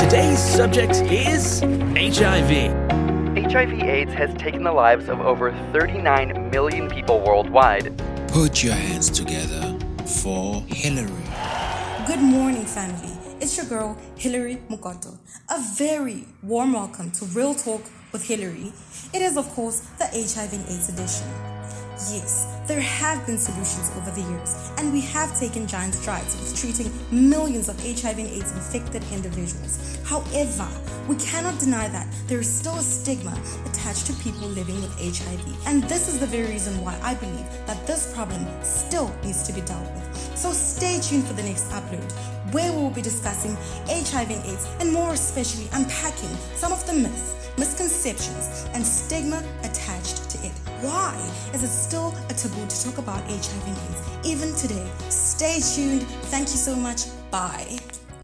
Today's 0.00 0.38
subject 0.38 0.92
is 1.12 1.60
HIV. 1.60 2.72
HIV 3.52 3.72
AIDS 3.82 4.12
has 4.14 4.34
taken 4.38 4.64
the 4.64 4.72
lives 4.72 5.10
of 5.10 5.20
over 5.20 5.52
39 5.72 6.50
million 6.50 6.88
people 6.88 7.20
worldwide. 7.20 8.02
Put 8.28 8.64
your 8.64 8.72
hands 8.72 9.10
together 9.10 9.78
for 10.22 10.62
Hillary. 10.68 11.22
Good 12.06 12.18
morning, 12.18 12.64
family. 12.64 13.12
It's 13.40 13.56
your 13.58 13.66
girl, 13.66 13.96
Hillary 14.16 14.56
Mukoto. 14.70 15.18
A 15.50 15.60
very 15.76 16.24
warm 16.42 16.72
welcome 16.72 17.10
to 17.12 17.26
Real 17.26 17.54
Talk 17.54 17.82
with 18.10 18.26
Hillary. 18.26 18.72
It 19.12 19.20
is, 19.20 19.36
of 19.36 19.50
course, 19.50 19.80
the 19.98 20.06
HIV 20.06 20.54
and 20.54 20.64
AIDS 20.64 20.88
edition. 20.88 21.28
Yes, 22.10 22.48
there 22.66 22.80
have 22.80 23.26
been 23.26 23.36
solutions 23.36 23.92
over 23.98 24.10
the 24.10 24.22
years, 24.22 24.69
and 24.80 24.94
we 24.94 25.02
have 25.02 25.38
taken 25.38 25.66
giant 25.66 25.94
strides 25.94 26.34
with 26.40 26.58
treating 26.58 26.90
millions 27.12 27.68
of 27.68 27.78
HIV 27.78 28.18
and 28.18 28.28
AIDS 28.28 28.50
infected 28.52 29.04
individuals. 29.12 29.98
However, 30.04 30.66
we 31.06 31.16
cannot 31.16 31.58
deny 31.58 31.86
that 31.88 32.06
there 32.28 32.40
is 32.40 32.48
still 32.48 32.76
a 32.76 32.82
stigma 32.82 33.38
attached 33.66 34.06
to 34.06 34.14
people 34.14 34.48
living 34.48 34.80
with 34.80 34.92
HIV, 34.98 35.66
and 35.66 35.84
this 35.84 36.08
is 36.08 36.18
the 36.18 36.26
very 36.26 36.46
reason 36.46 36.82
why 36.82 36.98
I 37.02 37.12
believe 37.14 37.46
that 37.66 37.86
this 37.86 38.14
problem 38.14 38.46
still 38.62 39.14
needs 39.22 39.42
to 39.48 39.52
be 39.52 39.60
dealt 39.60 39.84
with. 39.92 40.16
So 40.34 40.50
stay 40.50 40.98
tuned 41.02 41.26
for 41.26 41.34
the 41.34 41.42
next 41.42 41.70
upload, 41.72 42.10
where 42.54 42.72
we 42.72 42.78
will 42.78 42.90
be 42.90 43.02
discussing 43.02 43.56
HIV 43.86 44.30
and 44.30 44.44
AIDS, 44.46 44.66
and 44.80 44.90
more 44.90 45.12
especially 45.12 45.68
unpacking 45.74 46.34
some 46.54 46.72
of 46.72 46.86
the 46.86 46.94
myths, 46.94 47.34
misconceptions, 47.58 48.66
and 48.72 48.86
stigma 48.86 49.44
attached. 49.62 50.19
Why 50.80 51.14
is 51.52 51.62
it 51.62 51.68
still 51.68 52.14
a 52.30 52.32
taboo 52.32 52.66
to 52.66 52.84
talk 52.84 52.96
about 52.96 53.20
HIV 53.24 53.68
AIDS 53.68 54.26
even 54.26 54.54
today? 54.54 54.90
Stay 55.10 55.60
tuned. 55.60 56.02
Thank 56.32 56.48
you 56.48 56.56
so 56.56 56.74
much. 56.74 57.02
Bye. 57.30 57.78